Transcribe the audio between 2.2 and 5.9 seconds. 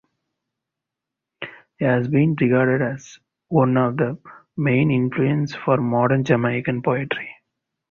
regarded as one of the main influences for